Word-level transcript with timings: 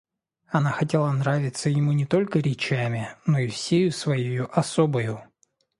Она 0.47 0.71
хотела 0.71 1.11
нравиться 1.11 1.69
ему 1.69 1.91
не 1.91 2.07
только 2.07 2.39
речами, 2.39 3.15
но 3.27 3.37
и 3.37 3.49
всею 3.49 3.91
своею 3.91 4.49
особою. 4.57 5.21